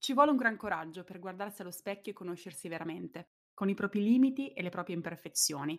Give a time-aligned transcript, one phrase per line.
[0.00, 4.02] Ci vuole un gran coraggio per guardarsi allo specchio e conoscersi veramente, con i propri
[4.02, 5.78] limiti e le proprie imperfezioni.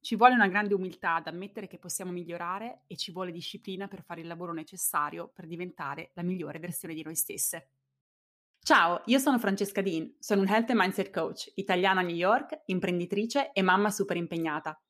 [0.00, 4.04] Ci vuole una grande umiltà ad ammettere che possiamo migliorare e ci vuole disciplina per
[4.04, 7.72] fare il lavoro necessario per diventare la migliore versione di noi stesse.
[8.58, 12.62] Ciao, io sono Francesca Dean, sono un Health and Mindset Coach, italiana a New York,
[12.66, 14.80] imprenditrice e mamma super impegnata.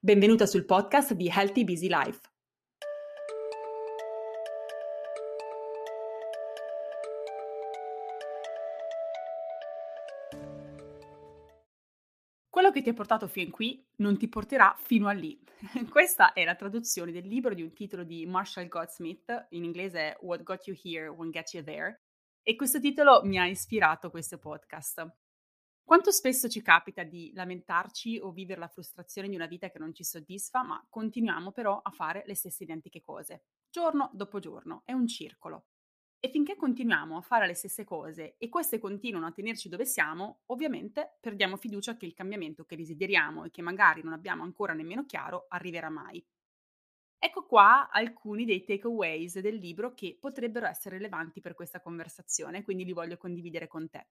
[0.00, 2.33] Benvenuta sul podcast di Healthy Busy Life.
[12.54, 15.36] Quello che ti ha portato fin qui non ti porterà fino a lì.
[15.90, 20.44] Questa è la traduzione del libro di un titolo di Marshall Goldsmith, in inglese What
[20.44, 22.02] Got You Here Won't Get You There,
[22.44, 25.04] e questo titolo mi ha ispirato questo podcast.
[25.82, 29.92] Quanto spesso ci capita di lamentarci o vivere la frustrazione di una vita che non
[29.92, 34.92] ci soddisfa, ma continuiamo però a fare le stesse identiche cose, giorno dopo giorno, è
[34.92, 35.64] un circolo.
[36.24, 40.44] E finché continuiamo a fare le stesse cose e queste continuano a tenerci dove siamo,
[40.46, 45.04] ovviamente perdiamo fiducia che il cambiamento che desideriamo e che magari non abbiamo ancora nemmeno
[45.04, 46.24] chiaro arriverà mai.
[47.18, 52.86] Ecco qua alcuni dei takeaways del libro che potrebbero essere rilevanti per questa conversazione, quindi
[52.86, 54.06] li voglio condividere con te.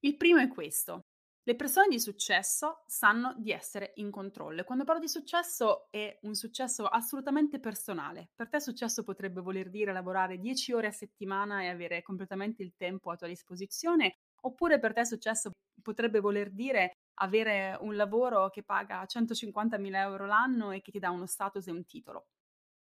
[0.00, 1.04] Il primo è questo.
[1.46, 6.34] Le persone di successo sanno di essere in controllo quando parlo di successo è un
[6.34, 8.30] successo assolutamente personale.
[8.34, 12.74] Per te successo potrebbe voler dire lavorare 10 ore a settimana e avere completamente il
[12.76, 15.50] tempo a tua disposizione, oppure per te successo
[15.82, 21.10] potrebbe voler dire avere un lavoro che paga 150.000 euro l'anno e che ti dà
[21.10, 22.28] uno status e un titolo.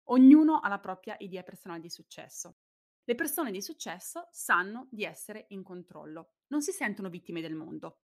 [0.09, 2.57] Ognuno ha la propria idea personale di successo.
[3.05, 7.99] Le persone di successo sanno di essere in controllo, non si sentono vittime del mondo.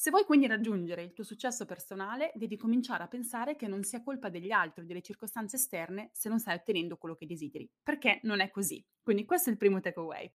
[0.00, 4.00] Se vuoi quindi raggiungere il tuo successo personale, devi cominciare a pensare che non sia
[4.00, 8.20] colpa degli altri o delle circostanze esterne se non stai ottenendo quello che desideri, perché
[8.22, 8.80] non è così.
[9.02, 10.32] Quindi questo è il primo takeaway.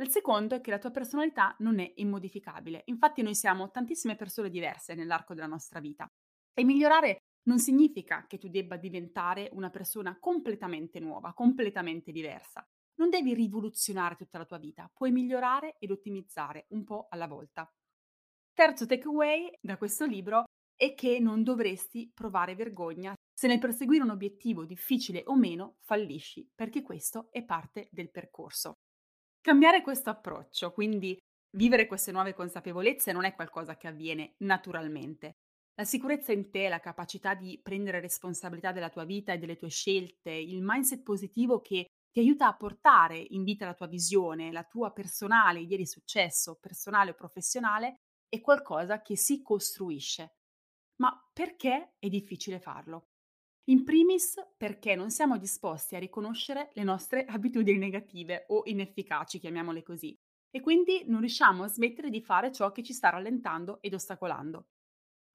[0.00, 2.82] Il secondo è che la tua personalità non è immodificabile.
[2.88, 6.06] Infatti noi siamo tantissime persone diverse nell'arco della nostra vita.
[6.52, 12.62] E migliorare non significa che tu debba diventare una persona completamente nuova, completamente diversa.
[12.96, 17.72] Non devi rivoluzionare tutta la tua vita, puoi migliorare ed ottimizzare un po' alla volta.
[18.58, 24.10] Terzo takeaway da questo libro è che non dovresti provare vergogna se nel perseguire un
[24.10, 28.78] obiettivo difficile o meno fallisci, perché questo è parte del percorso.
[29.40, 31.16] Cambiare questo approccio, quindi
[31.56, 35.36] vivere queste nuove consapevolezze non è qualcosa che avviene naturalmente.
[35.76, 39.68] La sicurezza in te, la capacità di prendere responsabilità della tua vita e delle tue
[39.68, 44.64] scelte, il mindset positivo che ti aiuta a portare in vita la tua visione, la
[44.64, 50.34] tua personale idea di successo, personale o professionale, è qualcosa che si costruisce.
[50.96, 53.08] Ma perché è difficile farlo?
[53.68, 59.82] In primis perché non siamo disposti a riconoscere le nostre abitudini negative o inefficaci, chiamiamole
[59.82, 60.16] così,
[60.50, 64.68] e quindi non riusciamo a smettere di fare ciò che ci sta rallentando ed ostacolando.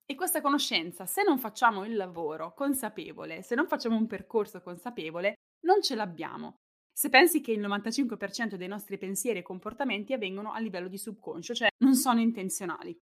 [0.06, 5.36] E questa conoscenza, se non facciamo il lavoro consapevole, se non facciamo un percorso consapevole,
[5.66, 6.63] non ce l'abbiamo.
[6.96, 11.56] Se pensi che il 95% dei nostri pensieri e comportamenti avvengono a livello di subconscio,
[11.56, 12.96] cioè non sono intenzionali,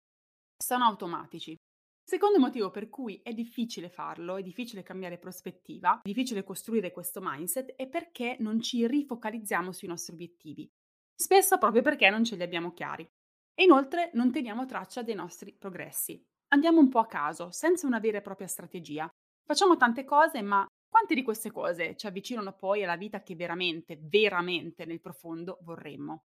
[0.57, 1.55] sono automatici.
[2.01, 7.19] Secondo motivo per cui è difficile farlo, è difficile cambiare prospettiva, è difficile costruire questo
[7.21, 10.69] mindset, è perché non ci rifocalizziamo sui nostri obiettivi.
[11.13, 13.07] Spesso proprio perché non ce li abbiamo chiari.
[13.53, 16.21] E inoltre non teniamo traccia dei nostri progressi.
[16.53, 19.09] Andiamo un po' a caso, senza una vera e propria strategia.
[19.45, 23.97] Facciamo tante cose, ma quante di queste cose ci avvicinano poi alla vita che veramente,
[23.97, 26.25] veramente nel profondo vorremmo?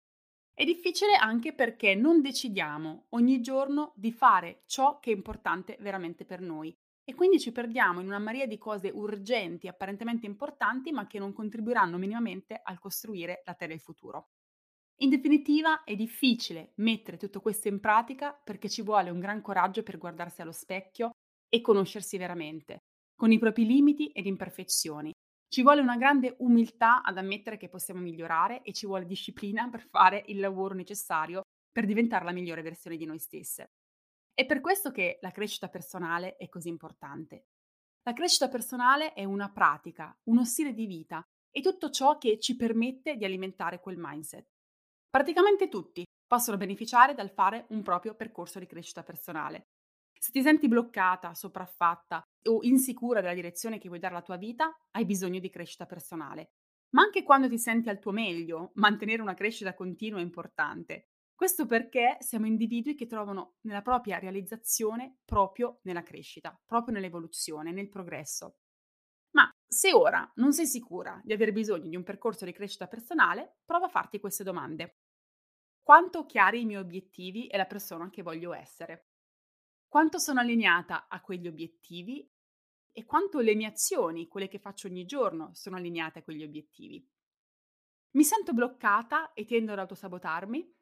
[0.55, 6.25] È difficile anche perché non decidiamo ogni giorno di fare ciò che è importante veramente
[6.25, 6.75] per noi
[7.05, 11.35] e quindi ci perdiamo in una marea di cose urgenti, apparentemente importanti, ma che non
[11.35, 14.31] contribuiranno minimamente al costruire la terra del futuro.
[15.01, 19.83] In definitiva, è difficile mettere tutto questo in pratica perché ci vuole un gran coraggio
[19.83, 21.11] per guardarsi allo specchio
[21.47, 22.85] e conoscersi veramente,
[23.17, 25.13] con i propri limiti ed imperfezioni.
[25.49, 29.89] Ci vuole una grande umiltà ad ammettere che possiamo migliorare e ci vuole disciplina per
[29.89, 31.43] fare il lavoro necessario
[31.73, 33.71] per diventare la migliore versione di noi stesse.
[34.35, 37.47] È per questo che la crescita personale è così importante.
[38.03, 42.55] La crescita personale è una pratica, uno stile di vita e tutto ciò che ci
[42.55, 44.45] permette di alimentare quel mindset.
[45.09, 49.63] Praticamente tutti possono beneficiare dal fare un proprio percorso di crescita personale.
[50.19, 54.75] Se ti senti bloccata, sopraffatta o insicura della direzione che vuoi dare alla tua vita,
[54.93, 56.53] hai bisogno di crescita personale.
[56.91, 61.11] Ma anche quando ti senti al tuo meglio, mantenere una crescita continua è importante.
[61.35, 67.89] Questo perché siamo individui che trovano nella propria realizzazione proprio nella crescita, proprio nell'evoluzione, nel
[67.89, 68.57] progresso.
[69.33, 73.59] Ma se ora non sei sicura di aver bisogno di un percorso di crescita personale,
[73.67, 74.97] prova a farti queste domande.
[75.83, 79.11] quanto chiari i miei obiettivi e la persona che voglio essere,
[79.87, 82.29] quanto sono allineata a quegli obiettivi
[82.99, 87.07] e quanto le mie azioni, quelle che faccio ogni giorno, sono allineate a quegli obiettivi.
[88.13, 90.75] Mi sento bloccata e tendo ad autosabotarmi?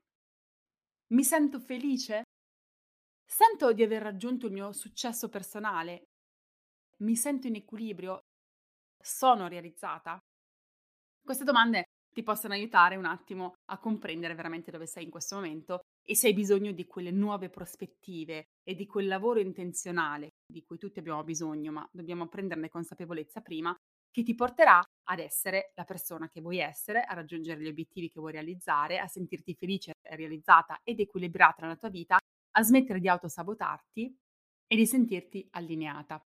[1.08, 2.22] Mi sento felice?
[3.26, 6.04] Sento di aver raggiunto il mio successo personale?
[6.98, 8.20] Mi sento in equilibrio?
[8.96, 10.16] Sono realizzata?
[11.20, 15.80] Queste domande ti possono aiutare un attimo a comprendere veramente dove sei in questo momento
[16.04, 20.78] e se hai bisogno di quelle nuove prospettive e di quel lavoro intenzionale di cui
[20.78, 23.74] tutti abbiamo bisogno, ma dobbiamo prenderne consapevolezza prima,
[24.10, 28.20] che ti porterà ad essere la persona che vuoi essere, a raggiungere gli obiettivi che
[28.20, 32.18] vuoi realizzare, a sentirti felice, realizzata ed equilibrata nella tua vita,
[32.56, 34.16] a smettere di autosabotarti
[34.66, 36.22] e di sentirti allineata.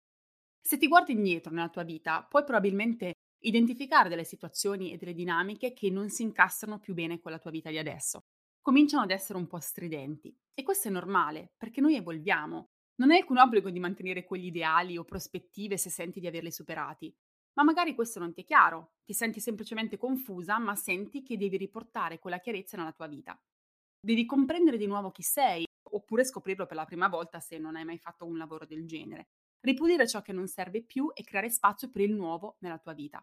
[0.61, 5.73] Se ti guardi indietro nella tua vita, puoi probabilmente identificare delle situazioni e delle dinamiche
[5.73, 8.23] che non si incastrano più bene con la tua vita di adesso.
[8.63, 10.33] Cominciano ad essere un po' stridenti.
[10.53, 12.69] E questo è normale, perché noi evolviamo.
[12.95, 17.13] Non hai alcun obbligo di mantenere quegli ideali o prospettive se senti di averli superati.
[17.55, 21.57] Ma magari questo non ti è chiaro, ti senti semplicemente confusa, ma senti che devi
[21.57, 23.37] riportare quella chiarezza nella tua vita.
[23.99, 27.83] Devi comprendere di nuovo chi sei, oppure scoprirlo per la prima volta se non hai
[27.83, 29.27] mai fatto un lavoro del genere.
[29.59, 33.21] Ripulire ciò che non serve più e creare spazio per il nuovo nella tua vita.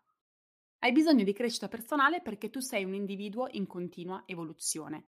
[0.80, 5.08] Hai bisogno di crescita personale perché tu sei un individuo in continua evoluzione.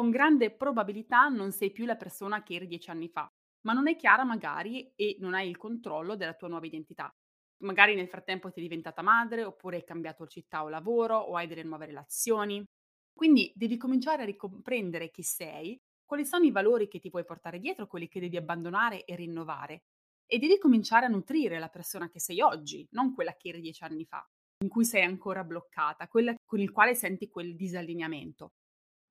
[0.00, 3.30] Con grande probabilità non sei più la persona che eri dieci anni fa,
[3.66, 7.14] ma non è chiara magari e non hai il controllo della tua nuova identità.
[7.58, 11.46] Magari nel frattempo ti è diventata madre, oppure hai cambiato città o lavoro, o hai
[11.46, 12.64] delle nuove relazioni.
[13.12, 17.58] Quindi devi cominciare a ricomprendere chi sei, quali sono i valori che ti puoi portare
[17.58, 19.82] dietro, quelli che devi abbandonare e rinnovare.
[20.24, 23.84] E devi cominciare a nutrire la persona che sei oggi, non quella che eri dieci
[23.84, 24.26] anni fa
[24.62, 28.52] in cui sei ancora bloccata, quella con il quale senti quel disallineamento.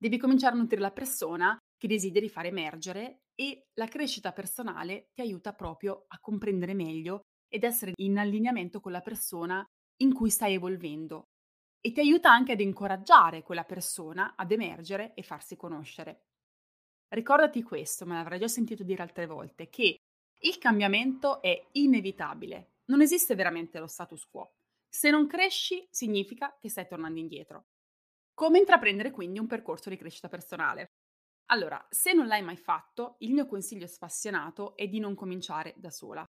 [0.02, 5.20] Devi cominciare a nutrire la persona che desideri far emergere e la crescita personale ti
[5.20, 7.20] aiuta proprio a comprendere meglio
[7.52, 9.62] ed essere in allineamento con la persona
[9.98, 11.24] in cui stai evolvendo
[11.82, 16.28] e ti aiuta anche ad incoraggiare quella persona ad emergere e farsi conoscere.
[17.08, 19.96] Ricordati questo, me l'avrai già sentito dire altre volte, che
[20.38, 24.54] il cambiamento è inevitabile, non esiste veramente lo status quo.
[24.88, 27.66] Se non cresci, significa che stai tornando indietro.
[28.40, 30.86] Come intraprendere quindi un percorso di crescita personale?
[31.50, 35.90] Allora, se non l'hai mai fatto, il mio consiglio spassionato è di non cominciare da
[35.90, 36.24] sola.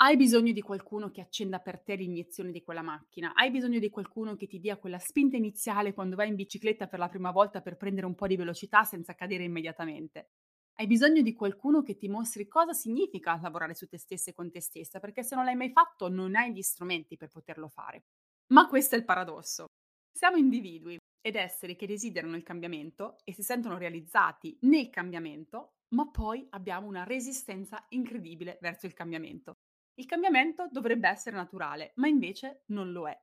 [0.00, 3.90] Hai bisogno di qualcuno che accenda per te l'iniezione di quella macchina, hai bisogno di
[3.90, 7.60] qualcuno che ti dia quella spinta iniziale quando vai in bicicletta per la prima volta
[7.60, 10.30] per prendere un po' di velocità senza cadere immediatamente.
[10.76, 14.50] Hai bisogno di qualcuno che ti mostri cosa significa lavorare su te stessa e con
[14.50, 18.04] te stessa, perché se non l'hai mai fatto non hai gli strumenti per poterlo fare.
[18.52, 19.66] Ma questo è il paradosso.
[20.14, 26.10] Siamo individui ed esseri che desiderano il cambiamento e si sentono realizzati nel cambiamento, ma
[26.10, 29.54] poi abbiamo una resistenza incredibile verso il cambiamento.
[29.94, 33.18] Il cambiamento dovrebbe essere naturale, ma invece non lo è.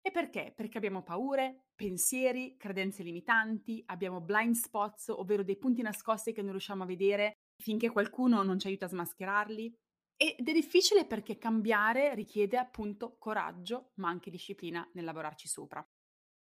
[0.00, 0.52] E perché?
[0.54, 6.50] Perché abbiamo paure, pensieri, credenze limitanti, abbiamo blind spots, ovvero dei punti nascosti che non
[6.50, 7.32] riusciamo a vedere
[7.62, 9.72] finché qualcuno non ci aiuta a smascherarli.
[10.16, 15.84] Ed è difficile perché cambiare richiede appunto coraggio, ma anche disciplina nel lavorarci sopra.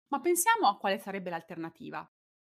[0.09, 2.09] Ma pensiamo a quale sarebbe l'alternativa.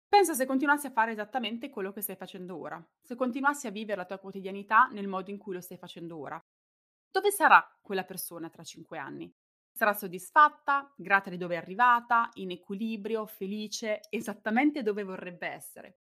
[0.07, 3.97] Pensa se continuassi a fare esattamente quello che stai facendo ora, se continuassi a vivere
[3.97, 6.40] la tua quotidianità nel modo in cui lo stai facendo ora.
[7.09, 9.33] Dove sarà quella persona tra cinque anni?
[9.71, 15.97] Sarà soddisfatta, grata di dove è arrivata, in equilibrio, felice, esattamente dove vorrebbe essere.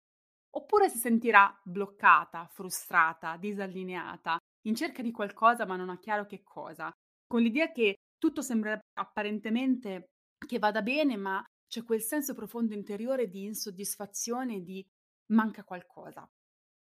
[0.56, 6.42] Oppure si sentirà bloccata, frustrata, disallineata, in cerca di qualcosa ma non ha chiaro che
[6.42, 6.90] cosa,
[7.26, 10.11] con l'idea che tutto sembra apparentemente
[10.46, 14.84] che vada bene, ma c'è quel senso profondo interiore di insoddisfazione, di
[15.32, 16.28] manca qualcosa.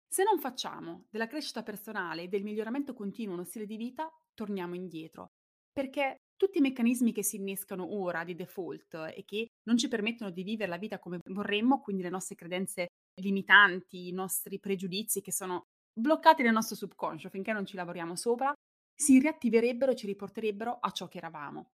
[0.08, 4.74] Se non facciamo della crescita personale e del miglioramento continuo uno stile di vita, torniamo
[4.74, 5.32] indietro,
[5.72, 10.30] perché tutti i meccanismi che si innescano ora di default e che non ci permettono
[10.30, 12.88] di vivere la vita come vorremmo, quindi le nostre credenze
[13.20, 18.52] limitanti, i nostri pregiudizi che sono bloccati nel nostro subconscio finché non ci lavoriamo sopra,
[18.92, 21.70] si riattiverebbero e ci riporterebbero a ciò che eravamo.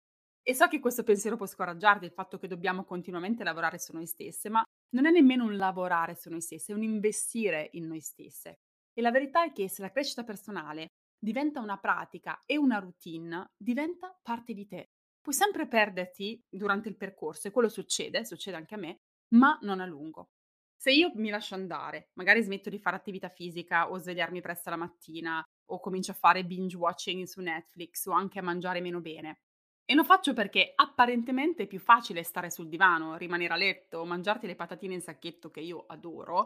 [0.44, 4.06] E so che questo pensiero può scoraggiarti, il fatto che dobbiamo continuamente lavorare su noi
[4.06, 4.62] stesse, ma
[4.96, 8.58] non è nemmeno un lavorare su noi stesse, è un investire in noi stesse.
[8.92, 13.52] E la verità è che se la crescita personale diventa una pratica e una routine,
[13.56, 14.90] diventa parte di te.
[15.20, 18.96] Puoi sempre perderti durante il percorso e quello succede, succede anche a me,
[19.34, 20.30] ma non a lungo.
[20.76, 24.76] Se io mi lascio andare, magari smetto di fare attività fisica o svegliarmi presto la
[24.76, 29.38] mattina o comincio a fare binge watching su Netflix o anche a mangiare meno bene.
[29.84, 34.46] E lo faccio perché apparentemente è più facile stare sul divano, rimanere a letto, mangiarti
[34.46, 36.44] le patatine in sacchetto che io adoro,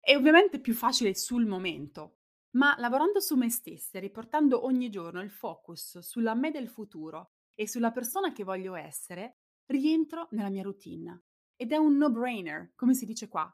[0.00, 2.20] È ovviamente più facile sul momento,
[2.56, 7.32] ma lavorando su me stessa e riportando ogni giorno il focus sulla me del futuro
[7.54, 11.24] e sulla persona che voglio essere, rientro nella mia routine.
[11.56, 13.52] Ed è un no-brainer, come si dice qua.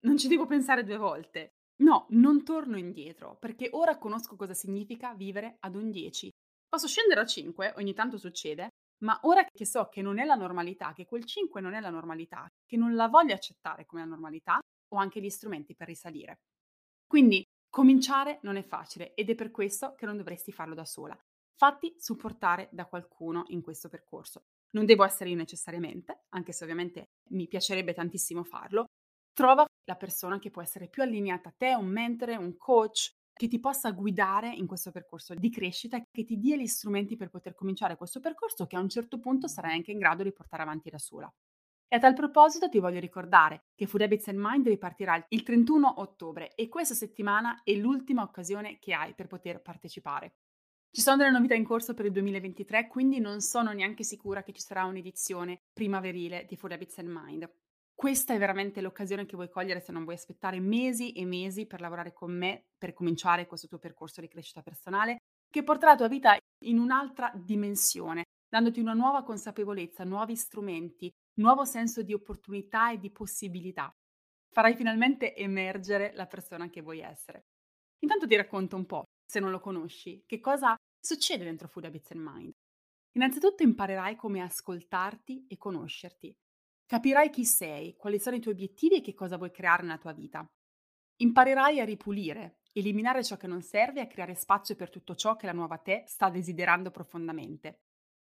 [0.00, 1.54] Non ci devo pensare due volte.
[1.82, 6.30] No, non torno indietro, perché ora conosco cosa significa vivere ad un 10.
[6.68, 8.68] Posso scendere a 5, ogni tanto succede,
[9.04, 11.88] ma ora che so che non è la normalità, che quel 5 non è la
[11.88, 14.58] normalità, che non la voglio accettare come la normalità,
[14.88, 16.40] ho anche gli strumenti per risalire.
[17.06, 21.18] Quindi cominciare non è facile ed è per questo che non dovresti farlo da sola.
[21.56, 24.42] Fatti supportare da qualcuno in questo percorso.
[24.72, 28.84] Non devo essere io necessariamente, anche se ovviamente mi piacerebbe tantissimo farlo.
[29.32, 33.48] Trova la persona che può essere più allineata a te, un mentore, un coach, che
[33.48, 37.54] ti possa guidare in questo percorso di crescita, che ti dia gli strumenti per poter
[37.54, 40.90] cominciare questo percorso che a un certo punto sarai anche in grado di portare avanti
[40.90, 41.32] da sola.
[41.86, 46.00] E a tal proposito ti voglio ricordare che Food Habits and Mind ripartirà il 31
[46.00, 50.34] ottobre e questa settimana è l'ultima occasione che hai per poter partecipare.
[50.90, 54.52] Ci sono delle novità in corso per il 2023, quindi non sono neanche sicura che
[54.52, 57.48] ci sarà un'edizione primaverile di Food Habits and Mind.
[57.98, 61.80] Questa è veramente l'occasione che vuoi cogliere se non vuoi aspettare mesi e mesi per
[61.80, 65.16] lavorare con me, per cominciare questo tuo percorso di crescita personale,
[65.50, 71.64] che porterà la tua vita in un'altra dimensione, dandoti una nuova consapevolezza, nuovi strumenti, nuovo
[71.64, 73.90] senso di opportunità e di possibilità.
[74.54, 77.46] Farai finalmente emergere la persona che vuoi essere.
[78.04, 82.12] Intanto ti racconto un po', se non lo conosci, che cosa succede dentro Food Habits
[82.12, 82.52] and Mind.
[83.16, 86.32] Innanzitutto imparerai come ascoltarti e conoscerti,
[86.88, 90.14] Capirai chi sei, quali sono i tuoi obiettivi e che cosa vuoi creare nella tua
[90.14, 90.50] vita.
[91.16, 95.36] Imparerai a ripulire, eliminare ciò che non serve e a creare spazio per tutto ciò
[95.36, 97.80] che la nuova te sta desiderando profondamente.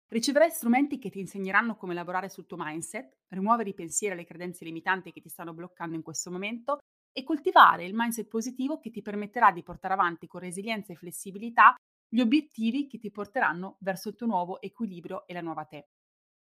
[0.10, 4.26] Riceverai strumenti che ti insegneranno come lavorare sul tuo mindset, rimuovere i pensieri e le
[4.26, 6.80] credenze limitanti che ti stanno bloccando in questo momento
[7.14, 11.74] e coltivare il mindset positivo che ti permetterà di portare avanti con resilienza e flessibilità
[12.06, 15.88] gli obiettivi che ti porteranno verso il tuo nuovo equilibrio e la nuova te.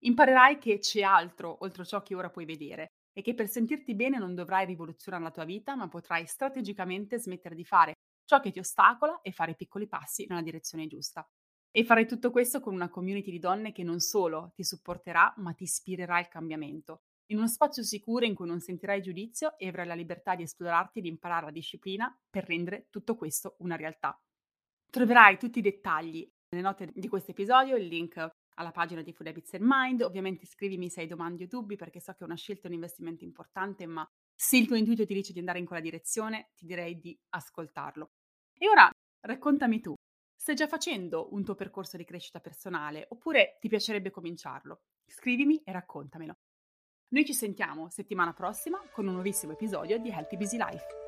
[0.05, 4.17] Imparerai che c'è altro oltre ciò che ora puoi vedere e che per sentirti bene
[4.17, 7.93] non dovrai rivoluzionare la tua vita, ma potrai strategicamente smettere di fare
[8.25, 11.25] ciò che ti ostacola e fare piccoli passi nella direzione giusta.
[11.71, 15.53] E farai tutto questo con una community di donne che non solo ti supporterà, ma
[15.53, 19.87] ti ispirerà al cambiamento, in uno spazio sicuro in cui non sentirai giudizio e avrai
[19.87, 24.19] la libertà di esplorarti e di imparare la disciplina per rendere tutto questo una realtà.
[24.89, 29.27] Troverai tutti i dettagli nelle note di questo episodio, il link alla pagina di Food
[29.27, 30.01] Habits and Mind.
[30.01, 32.75] Ovviamente scrivimi se hai domande o dubbi perché so che è una scelta e un
[32.75, 36.65] investimento importante, ma se il tuo intuito ti dice di andare in quella direzione, ti
[36.65, 38.11] direi di ascoltarlo.
[38.57, 38.89] E ora
[39.21, 39.93] raccontami tu,
[40.35, 44.81] stai già facendo un tuo percorso di crescita personale oppure ti piacerebbe cominciarlo?
[45.05, 46.33] Scrivimi e raccontamelo.
[47.09, 51.02] Noi ci sentiamo settimana prossima con un nuovissimo episodio di Healthy Busy Life.